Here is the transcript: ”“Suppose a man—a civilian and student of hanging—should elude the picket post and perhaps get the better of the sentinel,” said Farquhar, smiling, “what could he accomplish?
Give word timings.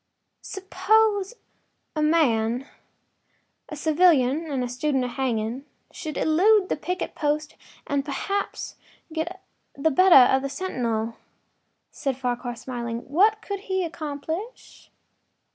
”“Suppose 0.55 1.35
a 1.95 2.01
man—a 2.01 3.75
civilian 3.75 4.47
and 4.51 4.71
student 4.71 5.03
of 5.03 5.11
hanging—should 5.11 6.17
elude 6.17 6.69
the 6.69 6.75
picket 6.75 7.13
post 7.13 7.55
and 7.85 8.03
perhaps 8.03 8.77
get 9.13 9.43
the 9.75 9.91
better 9.91 10.33
of 10.35 10.41
the 10.41 10.49
sentinel,” 10.49 11.17
said 11.91 12.17
Farquhar, 12.17 12.55
smiling, 12.55 13.01
“what 13.11 13.43
could 13.43 13.59
he 13.69 13.83
accomplish? 13.85 14.89